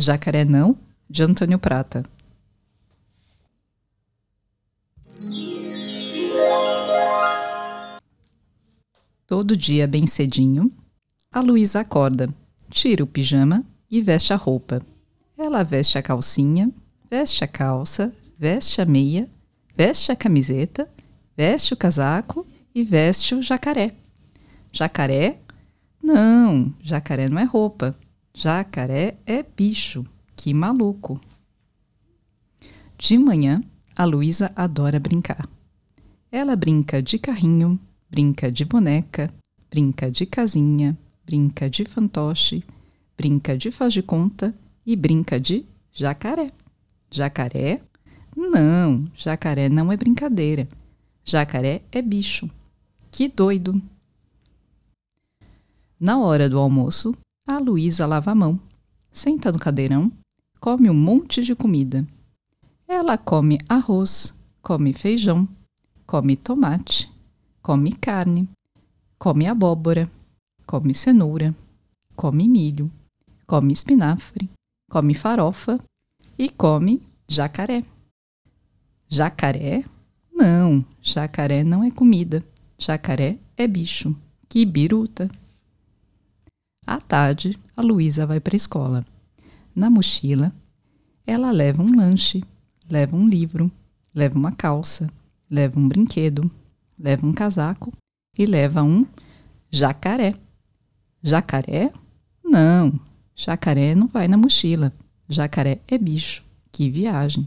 [0.00, 0.78] Jacaré Não,
[1.10, 2.04] de Antônio Prata.
[9.26, 10.70] Todo dia, bem cedinho,
[11.32, 12.32] a Luísa acorda,
[12.70, 14.80] tira o pijama e veste a roupa.
[15.36, 16.70] Ela veste a calcinha,
[17.10, 19.28] veste a calça, veste a meia,
[19.76, 20.88] veste a camiseta,
[21.36, 23.96] veste o casaco e veste o jacaré.
[24.70, 25.40] Jacaré?
[26.00, 27.96] Não, jacaré não é roupa.
[28.34, 30.04] Jacaré é bicho.
[30.36, 31.20] Que maluco.
[32.96, 33.60] De manhã,
[33.96, 35.48] a Luísa adora brincar.
[36.30, 39.32] Ela brinca de carrinho, brinca de boneca,
[39.70, 42.62] brinca de casinha, brinca de fantoche,
[43.16, 44.54] brinca de faz de conta
[44.86, 46.52] e brinca de jacaré.
[47.10, 47.82] Jacaré?
[48.36, 50.68] Não, jacaré não é brincadeira.
[51.24, 52.48] Jacaré é bicho.
[53.10, 53.82] Que doido!
[55.98, 57.12] Na hora do almoço,
[57.48, 58.60] a Luísa lava a mão,
[59.10, 60.12] senta no cadeirão,
[60.60, 62.06] come um monte de comida.
[62.86, 65.48] Ela come arroz, come feijão,
[66.06, 67.10] come tomate,
[67.62, 68.46] come carne,
[69.18, 70.06] come abóbora,
[70.66, 71.54] come cenoura,
[72.14, 72.90] come milho,
[73.46, 74.46] come espinafre,
[74.90, 75.82] come farofa
[76.38, 77.82] e come jacaré.
[79.08, 79.86] Jacaré?
[80.30, 82.44] Não, jacaré não é comida.
[82.78, 84.14] Jacaré é bicho.
[84.46, 85.30] Que biruta!
[86.88, 89.04] À tarde, a Luísa vai para a escola.
[89.76, 90.50] Na mochila,
[91.26, 92.42] ela leva um lanche,
[92.88, 93.70] leva um livro,
[94.14, 95.06] leva uma calça,
[95.50, 96.50] leva um brinquedo,
[96.98, 97.92] leva um casaco
[98.38, 99.04] e leva um
[99.70, 100.34] jacaré.
[101.22, 101.92] Jacaré?
[102.42, 102.98] Não,
[103.36, 104.90] jacaré não vai na mochila.
[105.28, 106.42] Jacaré é bicho.
[106.72, 107.46] Que viagem!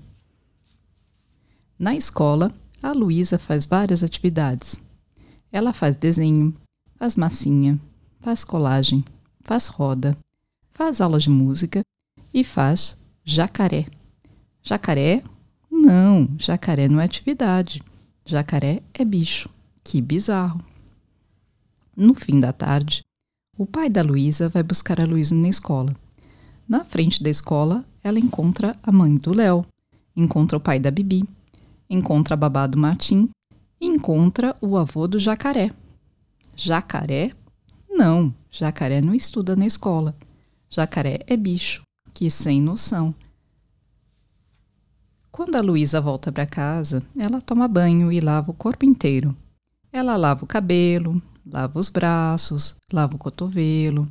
[1.80, 4.84] Na escola, a Luísa faz várias atividades.
[5.52, 6.53] Ela faz desenho,
[6.95, 7.81] faz massinha,
[8.19, 9.03] faz colagem,
[9.44, 10.17] faz roda,
[10.72, 11.81] faz aula de música
[12.34, 13.86] e faz jacaré.
[14.64, 15.23] Jacaré?
[15.70, 17.81] Não, jacaré não é atividade.
[18.25, 19.50] Jacaré é bicho.
[19.84, 20.59] Que bizarro.
[21.96, 23.01] No fim da tarde,
[23.57, 25.96] o pai da Luísa vai buscar a Luísa na escola.
[26.68, 29.66] Na frente da escola, ela encontra a mãe do Léo,
[30.16, 31.28] encontra o pai da Bibi,
[31.90, 33.30] encontra a babá do Martim
[33.80, 35.72] e encontra o avô do Jacaré.
[36.56, 37.34] Jacaré?
[38.01, 40.16] Não, jacaré não estuda na escola.
[40.72, 41.84] Jacaré é bicho.
[42.12, 43.13] Que sem noção.
[45.31, 49.38] Quando a Luísa volta para casa, ela toma banho e lava o corpo inteiro.
[49.94, 54.09] Ela lava o cabelo, lava os braços, lava o cotovelo,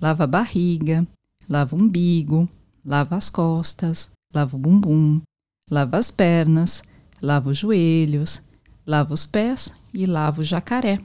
[0.00, 1.04] lava a barriga,
[1.48, 2.48] lava o umbigo,
[2.84, 5.20] lava as costas, lava o bumbum,
[5.68, 6.80] lava as pernas,
[7.20, 8.40] lava os joelhos,
[8.86, 11.00] lava os pés e lava o jacaré.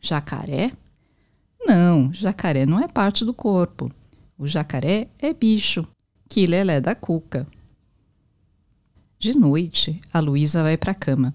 [0.00, 0.72] Jacaré?
[1.66, 3.90] Não, jacaré não é parte do corpo.
[4.38, 5.84] O jacaré é bicho.
[6.28, 7.46] Que lelé da cuca.
[9.18, 11.34] De noite, a Luísa vai para a cama.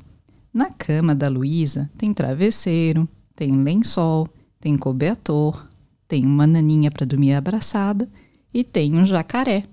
[0.54, 4.28] Na cama da Luísa tem travesseiro, tem lençol,
[4.60, 5.68] tem cobertor,
[6.08, 8.08] tem uma naninha para dormir abraçada
[8.54, 9.64] e tem um jacaré.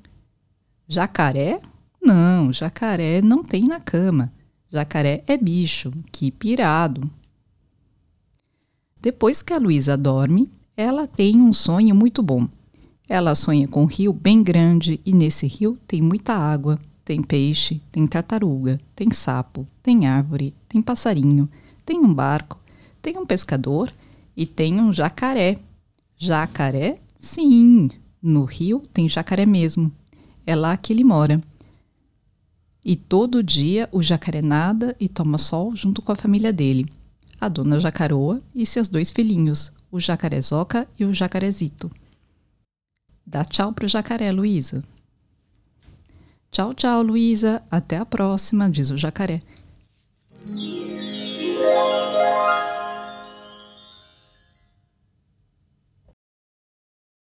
[0.88, 1.60] Jacaré?
[2.02, 4.32] Não, jacaré não tem na cama.
[4.70, 7.08] Jacaré é bicho, que pirado.
[9.00, 12.48] Depois que a Luísa dorme, ela tem um sonho muito bom.
[13.08, 17.80] Ela sonha com um rio bem grande e nesse rio tem muita água, tem peixe,
[17.90, 21.48] tem tartaruga, tem sapo, tem árvore, tem passarinho,
[21.84, 22.60] tem um barco,
[23.00, 23.92] tem um pescador
[24.36, 25.56] e tem um jacaré.
[26.16, 26.98] Jacaré?
[27.18, 27.88] Sim,
[28.20, 29.90] no rio tem jacaré mesmo.
[30.44, 31.40] É lá que ele mora.
[32.84, 36.86] E todo dia o jacaré nada e toma sol junto com a família dele,
[37.40, 41.90] a dona Jacaroa e seus dois filhinhos, o jacarezoca e o jacarezito.
[43.26, 44.82] Dá tchau pro jacaré, Luísa.
[46.50, 47.62] Tchau, tchau, Luísa.
[47.70, 49.42] Até a próxima, diz o jacaré.